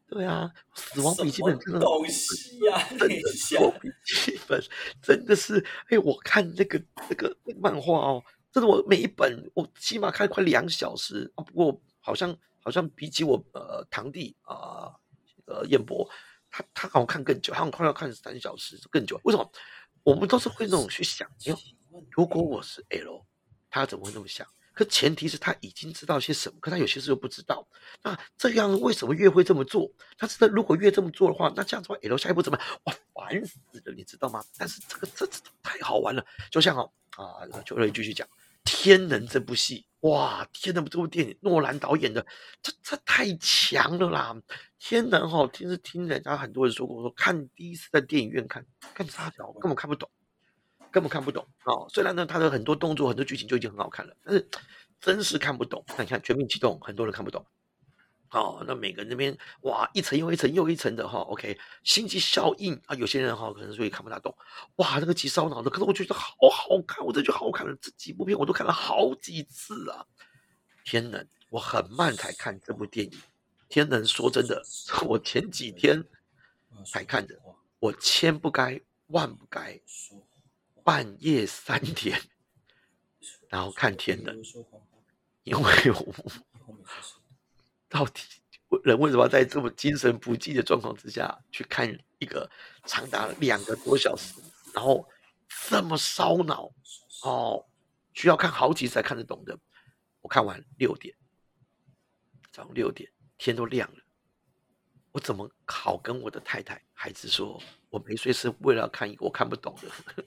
[0.09, 4.61] 对啊，死亡笔记本真的东西呀，真的死亡笔记本
[5.01, 11.45] 真的是，哎，我看那个那个那个漫画哦，这是我每一本我起码看快两小时啊。
[11.45, 14.93] 不过好像好像比起我呃堂弟啊
[15.47, 16.09] 呃彦博，
[16.51, 19.21] 他他好像看更久，好像快要看三小时更久。
[19.25, 19.53] 为什么？
[20.03, 21.55] 我们都是会那种去想，哎，
[22.11, 23.27] 如果我是 L，
[23.69, 24.47] 他怎么会那么想？
[24.73, 27.69] 可前提是他已经知道些什么，可他有些事又不知道。
[28.03, 29.91] 那这样为什么越会这么做？
[30.17, 32.59] 他知道如果越这么做的话，那这样子话，L 下一步怎么？
[32.85, 34.43] 哇，烦死了，你知道吗？
[34.57, 38.27] 但是这个这这太好玩了，就像哦啊，就可以继续讲
[38.65, 42.25] 《天能》这部戏，哇，《天能》这部电影，诺兰导演的，
[42.63, 44.35] 这这太强了啦，
[44.79, 50.11] 《天能》哈，听是听人家很多人说过，说看第一次在电影院看，看啥屌，根本看不懂。
[50.93, 51.87] 根本看不懂哦。
[51.89, 54.49] 虽然呢，他的很多动作、很多剧情就已经很好看了，但是
[55.01, 55.85] 真是看不懂。
[55.97, 57.47] 那你看《全面启动》，很多人看不懂。
[58.31, 61.19] 哦，那每个人那边哇，一层又一层又一层的哈。
[61.21, 64.35] OK，星际效应啊，有些人哈可能所以看不大懂。
[64.77, 67.77] 哇，这个极烧脑的，可是我觉得好好看，我这就好看了。
[67.81, 70.07] 这几部片我都看了好几次啊。
[70.85, 73.13] 天能，我很慢才看这部电影。
[73.69, 74.63] 天能，说真的，
[75.07, 76.05] 我前几天
[76.85, 77.39] 才看的。
[77.79, 79.81] 我千不该万不该。
[80.83, 82.19] 半夜三点，
[83.49, 84.35] 然后看天的，
[85.45, 86.15] 因为我
[87.91, 88.23] 到底
[88.85, 91.87] 人为什么要在这么精神不济的状况之下去看
[92.19, 92.49] 一个
[92.85, 94.41] 长达两个多小时，
[94.73, 95.07] 然后
[95.69, 96.73] 这么烧脑
[97.25, 97.67] 哦，
[98.15, 99.59] 需要看好几次才看得懂的？
[100.21, 101.15] 我看完六点，
[102.53, 104.01] 早上六点天都亮了，
[105.11, 110.25] 我怎么好跟我的太太孩子说我没睡是为了看一个我看不懂的？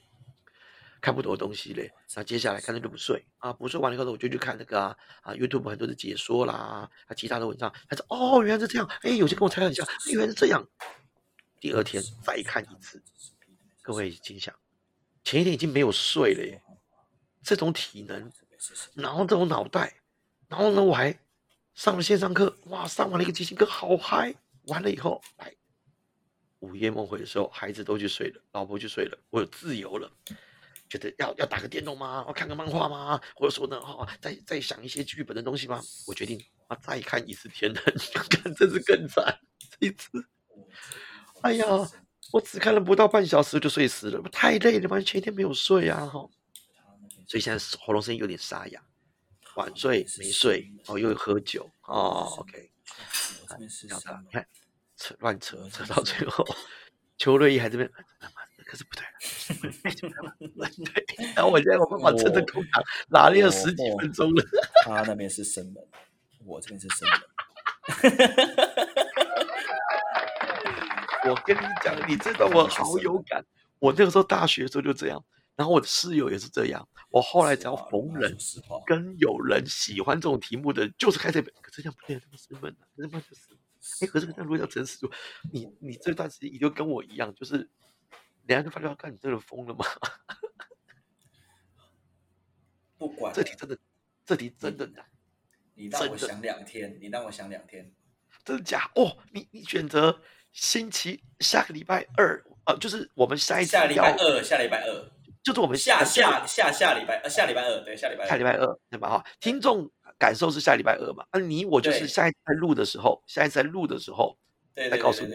[1.04, 3.52] 看不懂的东西嘞，那接下来干脆就不睡啊！
[3.52, 10.66] 不睡完了以后，我就去看那个啊啊 YouTube 很多的解说啦，啊其他的文章，他说哦原来是这样，哎有些跟我猜的很像，原来是这样。
[11.60, 13.02] 第二天再看一次，
[13.82, 14.54] 各位心想，
[15.24, 16.62] 前一天已经没有睡了耶，
[17.42, 18.32] 这种体能，
[18.94, 20.00] 然后这种脑袋，
[20.48, 21.14] 然后呢我还
[21.74, 24.34] 上了线上课，哇上完了一个即兴课，好嗨！
[24.68, 25.54] 完了以后，来
[26.60, 30.10] 午夜梦回的时候，孩子都去睡了，老婆去睡了，我有自由了。
[30.94, 32.24] 觉得要要打个电动吗？
[32.28, 33.20] 我看个漫画吗？
[33.34, 35.82] 或者说呢，哈，再再想一些剧本的东西吗？
[36.06, 37.82] 我决定啊，再看一次《天能》，
[38.28, 40.24] 看这次更惨，这一次，
[41.42, 41.66] 哎呀，
[42.32, 46.28] 我只看了不到半小时就睡死了，太累了嘛，前一天没有睡啊，哈，
[47.26, 48.80] 所以现在喉咙声音有点沙哑，
[49.56, 52.70] 晚睡没睡，哦，又喝酒，哦，OK，
[53.82, 53.88] 你
[54.30, 54.46] 看
[54.96, 56.46] 扯乱扯扯到最后，
[57.18, 57.90] 邱瑞怡还这边。
[58.74, 61.04] 可是不对了，对。
[61.36, 64.44] 然后我现在我爸爸撑着空档，拿练了十几分钟了。
[64.84, 65.76] 他那边是生门，
[66.44, 67.20] 我这边是生门。
[71.30, 73.44] 我跟你讲，你知道我好有感。
[73.78, 76.88] 我那个时候大学的时候就这样，然后我的室友也是这样。
[77.10, 78.36] 我后来只要逢人
[78.84, 81.54] 跟有人喜欢这种题目的，就是开这本。
[81.62, 83.42] 可是这样不对，这么生闷的，这么就是。
[84.00, 85.08] 哎，可是如果叫陈始祖，
[85.52, 87.70] 你你这段时间也就跟我一样，就是。
[88.46, 89.84] 两个发觉看你真的疯了吗？
[92.96, 93.76] 不管这题真的，
[94.24, 95.04] 这题真的难。
[95.74, 97.92] 你让我想两天，你让我想两天，
[98.44, 98.90] 真的假？
[98.94, 105.10] 哦，你你选择星期下个礼拜二，呃，就是我们下一下礼拜二，下礼拜二，
[105.42, 109.08] 就是我们下下下下礼拜呃下礼拜二，对，下礼拜下礼拜二对吧？
[109.10, 111.26] 哈，听众感受是下礼拜二嘛？
[111.32, 114.38] 那你我就是下一次在录的时候，下一次在录的时候，
[114.74, 115.32] 对，再告诉你，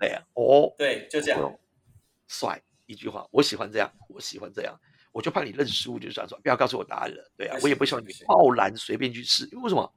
[0.00, 1.58] 对啊，哦，对，就这样。
[2.28, 4.78] 帅一句话，我喜欢这样，我喜欢这样，
[5.12, 9.92] 我就怕你认输，就想说不要告诉我答案了，对啊，我也不希望你贸然随便去试，因为为什么？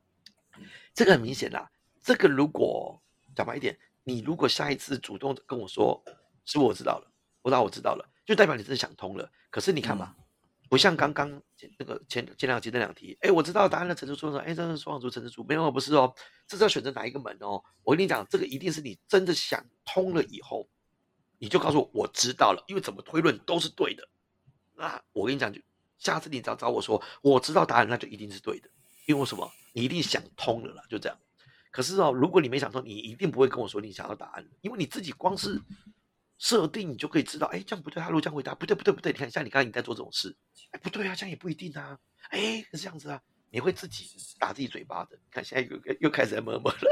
[0.94, 1.70] 这个很明显啦，
[2.02, 3.02] 这个如果
[3.36, 6.04] 讲白一点，你如果下一次主动跟我说，
[6.46, 7.12] 师傅我知道了，
[7.42, 9.32] 我知道我知道了，就代表你真的想通了。
[9.50, 10.16] 可是你看嘛，
[10.68, 11.42] 不像刚刚
[11.78, 16.14] 那个前前两集那两题，哎，我知道答案了，陈志说说，哎，这是双子座陈志柱，没有不是哦，
[16.48, 17.64] 这是要选择哪一个门哦？
[17.84, 20.68] 我跟你讲，这个一定是你真的想通了以后。
[21.40, 24.08] 你就告诉我，我知道了，因为怎么推论都是对的。
[24.76, 25.60] 那我跟你讲，就
[25.98, 28.70] 下次你只要找我说我知道答案，那就一定是对的。
[29.06, 29.52] 因为什么？
[29.74, 31.18] 你一定想通了啦，就这样。
[31.72, 35.62] 可是哦，如果你没想通，你一定不会跟我说你想要答案因为你自己光是
[36.38, 39.12] 设定，你就可以知道，哎，这样不对，他如果这样回答，不对，不对，不对。
[39.12, 40.36] 你看，像你刚刚你在做这种事，
[40.72, 41.98] 哎，不对啊，这样也不一定啊。
[42.30, 45.18] 哎，是这样子啊，你会自己打自己嘴巴的。
[45.32, 46.78] 看，现在又又开始在摸摸了。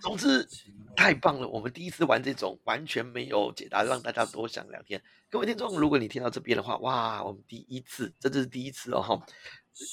[0.00, 0.46] 总之，
[0.93, 1.46] 他太棒了！
[1.46, 5.02] 我们第一次玩这种完全没有解答，让大家多想两天。
[5.28, 9.26] 各位听众，如果你听到这边的话，哇，我们第一次，这是第一次哦哈。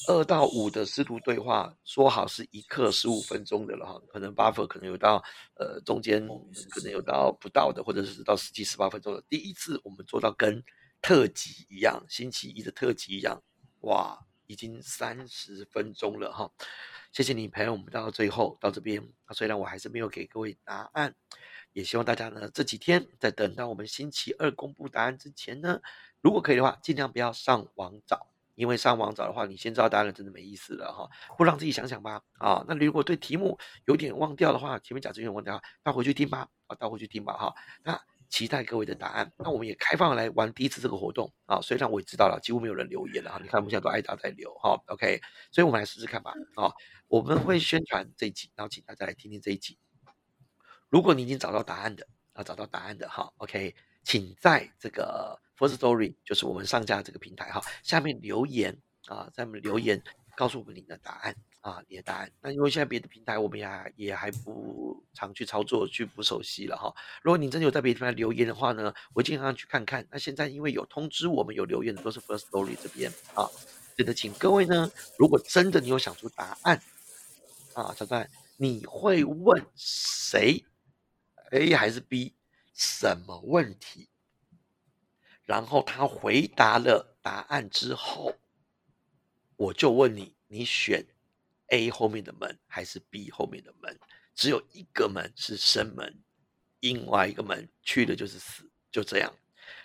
[0.07, 5.21] 二到五的师徒对话，说好是一课十五分钟的了哈，可能 buffer 可能有到
[5.55, 6.25] 呃中间
[6.69, 9.21] 可能有到不到的，或者是到十七十八分钟的。
[9.27, 10.63] 第一次我们做到跟
[11.01, 13.43] 特辑一样，星期一的特辑一样，
[13.81, 14.17] 哇，
[14.51, 16.51] 已经三十分钟了哈。
[17.13, 19.01] 谢谢你陪我们到最后到这边。
[19.31, 21.15] 虽然我还是没有给各位答案，
[21.71, 25.79] 也希望大家呢这几天在等到我们星期二公布答案之前呢，
[26.19, 31.09] 如果可以的话，尽量不要上网找，因为上网找的话，你先知道答案了真的没意思了哈。
[31.37, 32.65] 不让自己想想吧啊。
[32.67, 37.55] 那如果对题目有点忘掉的话，前面讲这些忘掉，倒回去听吧啊，倒回去听吧哈。
[37.83, 38.01] 那。
[38.31, 39.31] 期待各位的答案。
[39.37, 41.61] 那我们也开放来玩第一次这个活动啊。
[41.61, 43.39] 虽然我也知道了，几乎没有人留言了哈。
[43.39, 44.81] 你看我们现在都挨打在留哈。
[44.87, 46.71] OK，所以我们来试试看吧啊。
[47.07, 49.77] 我们会宣传这一集，然后请大家来听听这一集。
[50.89, 60.01] 如果你已经找到答案的啊，找到答案的哈，OK，请在这个 First Story，就是我们上架这个平台哈，下面留言啊，在我们留言
[60.37, 61.35] 告诉我们你的答案。
[61.61, 62.31] 啊，你的答案。
[62.41, 66.93] 那因为现在别的平台我们也也还不常去操作，去不熟悉了哈。
[67.21, 70.05] 如果你真的有在别的平台留言的话呢，我经常去看看。
[70.11, 73.47] 那现在因为有通知我们有留言的都是 First Story 这边啊，
[73.95, 76.81] 真的请各位呢，如果真的你有想出答案
[77.73, 80.65] 啊，小段，你会问谁
[81.51, 82.33] ？A 还是 B？
[82.73, 84.09] 什么问题？
[85.43, 88.35] 然后他回答了答案之后，
[89.57, 91.05] 我就问你，你选
[91.71, 93.99] ？A 后面的门还是 B 后面的门？
[94.33, 96.23] 只有一个门是生门，
[96.79, 99.33] 另外一个门去的就是死，就这样。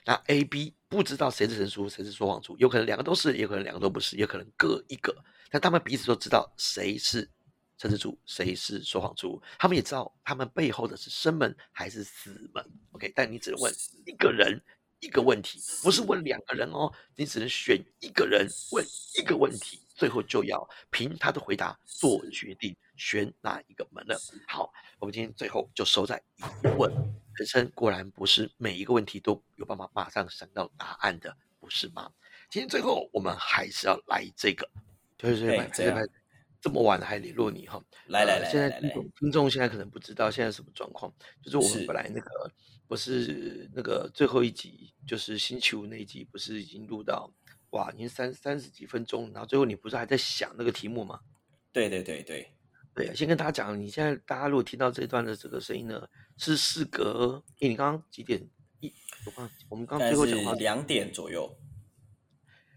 [0.05, 5.13] 那 A、B 不知道谁是神书，谁是说谎猪，有可能两个都是，也可能两个都不是，也可能各一个。
[5.51, 7.29] 但他们彼此都知道谁是
[7.77, 9.43] 神之主，谁是说谎主。
[9.59, 12.65] 他们也知道他们背后的是生门还是死门。
[12.93, 13.73] OK，但你只能问
[14.07, 14.61] 一个人
[15.01, 18.85] 一个问题，不是问两个人哦，你只能选一个人问
[19.19, 19.81] 一个问题。
[19.97, 24.15] 最后就要凭他的回答做决定，选哪一个门了。
[24.47, 26.93] 好，我们今天最后就收在疑问。
[27.35, 32.13] 人生果然不是每一个问题都有办法马上想到答案的，不是吗？
[32.51, 34.69] 今天最后我们还是要来这个，
[35.17, 36.07] 对对对，这个
[36.67, 37.81] 这么晚了还联络你哈。
[38.09, 42.51] 来来来，现在听众听众现在可能不知道现在什么状况，就是我们本来那个
[42.89, 47.33] 不是那个最后一集，就是星期五那一集，不是已经录到。
[47.71, 51.21] 哇，已经三三十几分钟，然后最后你不是还在想那个题目吗？
[51.71, 52.51] 对对对对
[52.93, 58.45] 对，先跟大家讲，你现在大家如果听到这一段的这个声音呢，是事隔，诶，你刚刚几点？
[58.81, 58.93] 一，
[59.25, 61.57] 我刚我们刚最后讲话两点左右，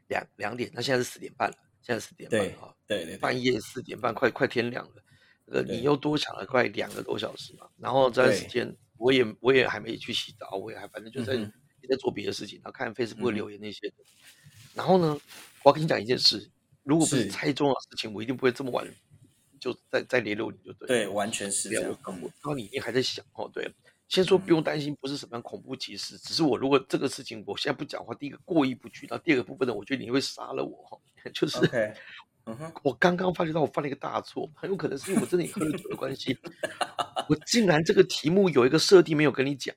[0.09, 5.03] 两两点，那现在是四点半了，现在四点半哈，对对，半夜四点半，快快天亮了，
[5.45, 11.37] 呃，你又多想了快两个多小时嘛，然后这段时间我也我也还没去洗澡，我也还反正就在
[11.87, 13.93] 在做别的事情，然后看 Facebook 留言那些。
[14.73, 15.19] 然后呢，
[15.63, 16.49] 我要跟你讲一件事，
[16.83, 18.87] 如果不是太重要的事情，我一定不会这么晚
[19.59, 20.87] 就再再联络你就对。
[20.87, 21.97] 对，完全是这样。
[22.03, 23.69] 然后你一定还在想哦，对，
[24.07, 30.97] 先说不用担心，不是什么样恐怖歧视，只是我如果这个事情我现在不讲话，第一个过意不去，然后第二个部分呢，我觉得你会杀了我哈，
[31.33, 31.57] 就是，
[32.83, 36.37] 我刚刚发觉到我犯了一个大错，很有可能是因为我真的喝了酒的关系，
[37.27, 39.75] 我竟然这个题目有一个设定没有跟你讲。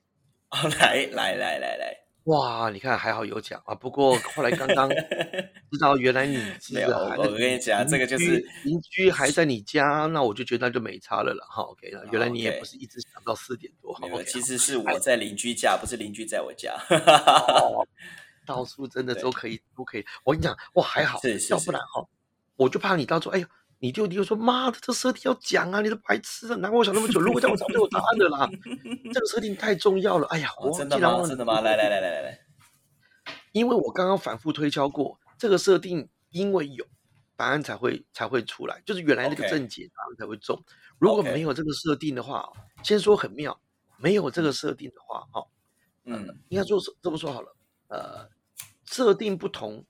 [0.79, 1.97] 来来来来来。
[2.25, 3.75] 哇，你看还好有讲啊！
[3.75, 4.89] 不过后来刚刚
[5.71, 6.37] 知道原来你
[6.71, 11.63] 没有，我跟你讲，这个就是邻居还在你家，那我就觉得那就没差了了哈。
[11.63, 16.73] OK 了，原来你也不是一直想到四点多，没有，其实是我在邻居家，不是邻居在我家。
[18.45, 20.05] 到处真的都可以，都可以。
[20.23, 22.07] 我跟你讲，哇，还好，要不然哈，
[22.55, 23.47] 我就怕你到时候，哎呦。
[23.79, 25.81] 你就你就说妈的，这设定要讲啊！
[25.81, 26.55] 你都白痴啊！
[26.55, 28.49] 难怪我想那么久，如果这样我早就有答案的啦。
[29.13, 31.21] 这个设定太重要了，哎呀，我真的吗？
[31.27, 31.59] 真的吗？
[31.59, 32.39] 来来来来来来，
[33.51, 36.85] 因为我刚刚反复推敲过，这个设定因为有
[37.35, 40.63] 答案才会才会出来，就是原来那个正解答案才会中。
[40.97, 42.49] 如果没有这个设定的话，
[42.83, 43.59] 先说很妙，
[43.97, 45.45] 没有这个设定的话，哈，
[46.05, 47.53] 嗯，应该说这么说好了，
[47.89, 48.29] 呃，
[48.85, 49.85] 设定不同，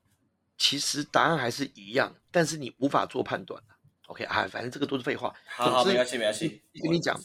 [0.57, 3.61] 其实答案还是一样，但是你无法做判断
[4.07, 5.33] OK 啊，反正这个都是废话。
[5.45, 6.61] 好好，没关系，没关系。
[6.81, 7.19] 跟你讲，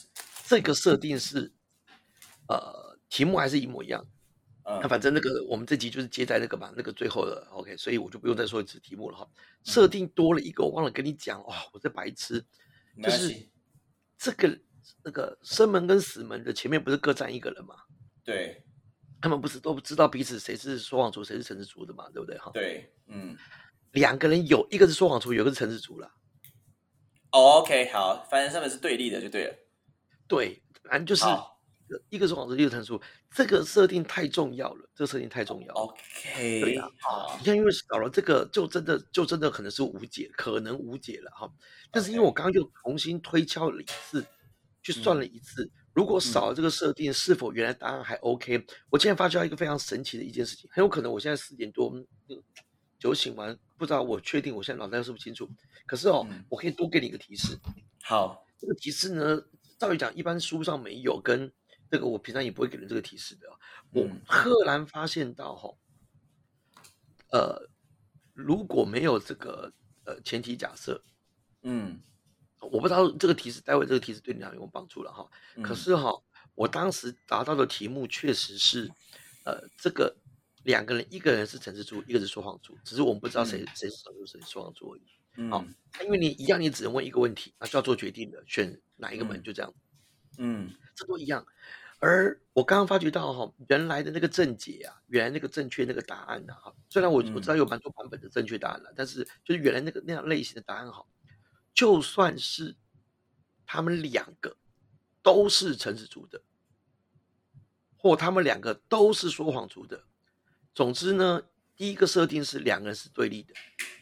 [0.46, 1.52] 这个设定是，
[2.48, 4.04] 呃，题目还是一模一样。
[4.64, 9.26] 那反正那个我们这集就是接在那个嘛，那个最后的 OK，所以我就不用再说一次题目了哈。
[9.64, 12.44] 设定多了一个，我忘了跟你讲哦，我在白痴。
[13.02, 13.34] 就是
[14.18, 14.58] 这个
[15.02, 17.76] 那个生门跟死门的前面不是各站一个人吗？
[18.22, 18.62] 对。
[19.20, 22.08] 他们不是都不知道彼此谁是说谎族，谁是诚实族的嘛？
[22.12, 22.38] 对不对？
[22.38, 22.50] 哈。
[22.54, 23.36] 对，嗯。
[23.92, 26.10] 两个人有一个是说谎族，有一个是诚实族了。
[27.30, 29.54] OK，好，反正上面是对立的就对了。
[30.26, 31.24] 对，反正就是
[32.10, 33.00] 一个是谎族，一个诚实族，
[33.34, 35.80] 这个设定太重要了，这个设定太重要了。
[35.80, 41.50] OK，对啊好你，看，因为少了这个，就真的就真的可能是无解，可能无解了哈。
[41.90, 44.24] 但是因为我刚刚又重新推敲了一次，
[44.82, 48.64] 去算了一次，如果少了这个设定，是否原来答案还 OK？
[48.88, 51.92] 我竟然发觉到一个非常神奇的一件事情，很有可能我现在四点多
[52.28, 52.40] 嗯
[53.00, 55.50] 酒醒完，不知道我确定我现在脑袋是不是清楚。
[55.86, 57.58] 可是哦，嗯我可以多给你一个提示，
[58.04, 59.42] 好，这个提示呢，
[59.76, 61.52] 照理讲一般书上没有，跟
[61.90, 63.58] 这个我平常也不会给人这个提示的哦。
[63.90, 65.68] 我嗯赫然发现到哈，
[67.32, 67.68] 呃，
[68.34, 69.72] 如果没有这个
[70.04, 71.02] 呃前提假设，
[71.62, 72.00] 嗯，
[72.60, 75.28] 我不知道这个提示，待会这个提示对你俩有没有帮助了哈。
[75.62, 76.12] 可嗯是哈，
[76.54, 78.90] 我当时答到的题目确实是，
[79.44, 80.14] 呃，这个
[80.64, 85.02] 两个人，一个人是陈世珠，一个是说谎珠，只是我们不知道谁、嗯谁是陈世珠，谁是说谎珠而已。
[85.36, 85.64] 嗯好
[86.02, 89.72] 因为你一样，你只能问一个问题，那就要做决定的，选哪一个门，嗯就这样。
[90.38, 91.46] 嗯这都一样。
[92.00, 101.04] 而我刚刚发觉到哈，原来的那个正解啊，原来那个正确那个答案呐、哈，虽然我我知道有蛮多版本的正确答案了，但是就是原来那个那样类型的答案哈，
[101.78, 102.74] 就算是
[103.64, 104.56] 他们两个
[105.22, 106.42] 都是陈子竹的，
[107.96, 110.02] 或他们两个都是说谎族的，
[110.74, 111.40] 总之呢，
[111.76, 113.54] 第一个设定是两个人是对立的，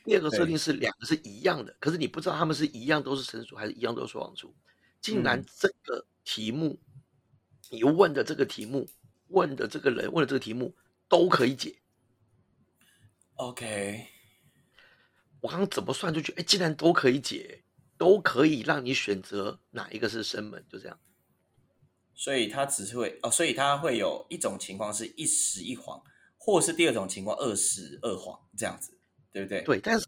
[0.06, 4.56] 第二个设定是两个是一样的，可是你不知道他们是一样都是陈子竹，还是一样都是说谎族。
[5.02, 6.80] 竟然嗯这个题目，
[7.68, 8.88] 你问的这个题目，
[9.26, 10.74] 问的这个人问的这个题目
[11.10, 11.78] 都可以解。
[13.34, 14.06] ，OK，
[15.42, 17.62] 我刚刚怎么算出去，哎，竟然都可以解，
[17.98, 20.98] 都可以让你选择哪一个是生门，就这样。
[22.14, 26.02] 所以它只是会哦，所以它会有一种情况是一时一黄，
[26.38, 28.96] 或是第二种情况二时二黄这样子，
[29.32, 30.06] 对不对？，对，但是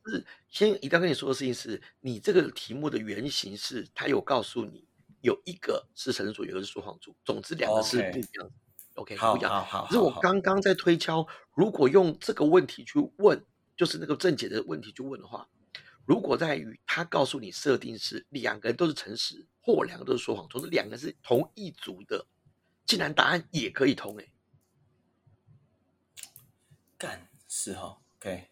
[0.48, 4.88] 先一定要跟你说的事情是，你这个题目的原型是，它有告诉你
[5.20, 8.52] 有一个是神主，有一个是说谎主，总之两个是不一样的。
[8.94, 9.50] OK，好不一样。
[9.52, 13.44] 好好，可是我刚刚在推敲，如果用这个问题去问，
[13.76, 15.46] 就是那个正解的问题去问的话，
[16.08, 22.26] 如果在于他告诉你设定是两个人都是诚实，或两个都是说谎，总之两个人是同一组的，
[22.86, 24.26] 竟然答案也可以通哎、
[26.96, 28.48] 干是哈，OK，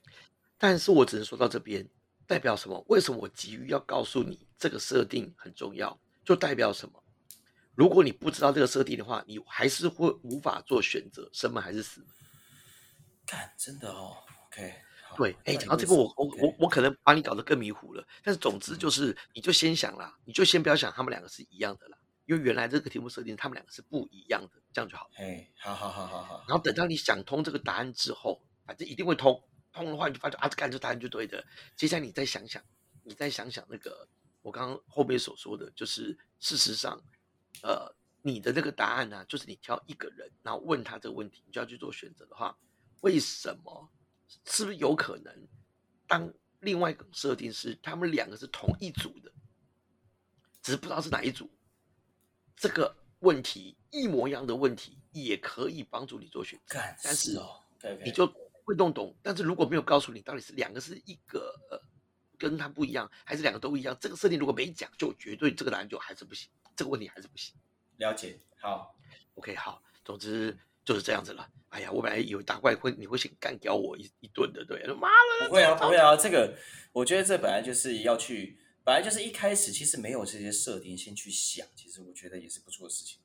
[0.59, 1.89] 但是我只能说到这边，
[2.27, 2.85] 代表什么？
[2.91, 5.99] 为什么我急于要告诉你这个设定很重要？
[6.27, 7.03] 就代表什么？
[7.75, 12.11] 如果你不知道这个设定的话，你还是会无法做选择，生门还是死门。
[13.25, 18.07] 干真的哦，OK，好对，哎，到底讲到这个，我我我我可能把你搞得更迷糊了。
[18.23, 25.09] 但是总之就是，你就先想啦，你就先不要想他们两个是一样的啦，因为原来这个题目设定他们两个是不一样的，这样就好。
[25.17, 29.43] 哎，好好好好好，然后等到你想通这个答案之后，反正一定会通。
[29.73, 31.45] 通的话，你就发现啊，干这答案就对的。
[31.77, 32.63] 接下来你再想想，
[33.03, 34.09] 你再想想那个
[34.41, 36.99] 我刚刚后面所说的，就是事实上，
[37.63, 42.57] 呃，你的那个答案呢、就是你挑一个人，然后问他这个问题，你就要去做选择的话，
[43.03, 43.91] 为什么？
[44.45, 45.49] 是不是有可能，
[46.07, 49.33] 当另外一种设定是他们两个是同一组的，
[50.63, 51.51] 只是不知道是哪一组，
[52.57, 56.79] 这个问题一模一样的问题也可以帮助你做选择。
[57.03, 57.63] 但是哦
[58.05, 58.27] 你就
[58.65, 59.15] 会弄懂。
[59.23, 61.81] 但是如果没有告诉你到底是两个是一个呃
[62.37, 67.55] 跟他不一样，还是两个都一样，这个设定如果没讲，就绝对这个答案就还是不行，这个问题还是不行。
[67.99, 68.95] 了解，好
[69.35, 71.47] ，OK，好，总之就是这样子了。
[71.69, 76.57] 哎呀，我本来以为打怪会你会先干掉我一一顿的，对，妈了，不会啊，不会啊，这个
[76.93, 83.19] 我觉得这本来就是要去，本来就是一开始其实没有这些设定，先去想，其实我觉得也是不错的事情。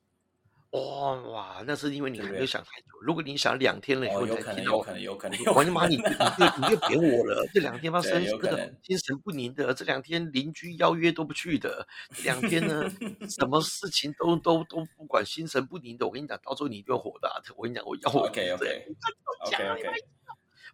[0.71, 2.87] 哦哇，那是因为你还没有想太久。
[3.01, 5.55] 如果你想两天了以后哦，你有可能，才听有可能，有可能，我有 可能。
[5.55, 7.45] 完全妈你你你你又扁我了！
[7.53, 12.89] 这两天发生对有这个可能心神不宁的，这两天邻居邀约都不去的，这两天呢
[13.29, 16.05] 什么事情都都都不管，心神不宁的。
[16.07, 17.53] 我跟你讲，到时候你一定会火大的。
[17.57, 18.95] 我跟你讲，我要火 OK 这 OK
[19.45, 19.89] OK OK，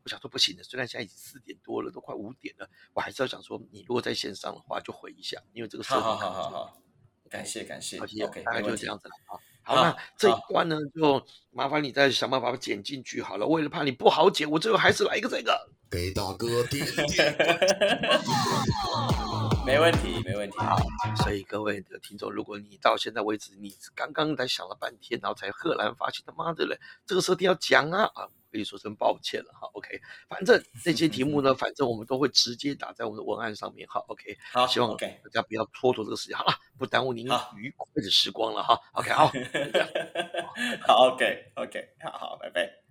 [0.04, 6.82] 我想说不行的，虽然现在已经四点多了，都快五点了，我还是要想说，你如果在线上的话，就回一下，因为这个设好定可能是好好好好，
[7.32, 9.42] 感谢感谢好，OK，大概就这样子了啊。
[9.68, 13.46] 好，好那这一关呢，就麻烦你再想办法把它剪进去好了。
[13.46, 15.70] 为了怕你不好剪，我最后还是来一个这个。
[15.92, 17.36] 给大哥点一 点。
[19.66, 20.58] 没问题，没问题。
[20.58, 20.78] 好
[21.22, 29.70] 所以各位的听众，如果你到现在为止，你刚刚才想了半天，然后才赫然发现他妈的嘞，这个设定要讲啊啊，你说声抱歉了哈。
[29.74, 34.00] OK，反正这些题目呢，反正我们都会直接打在我们的文案上面哈。
[34.08, 38.80] OK，好希望，OK，大家不要蹉跎这个时间，好了，不耽误您愉快的时光了哈。
[38.94, 39.32] OK，好。
[40.86, 42.87] 好，OK，OK，好好，拜拜。